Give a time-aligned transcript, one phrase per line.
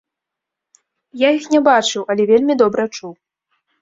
[1.23, 3.13] Я іх не бачыў, але вельмі добра чуў.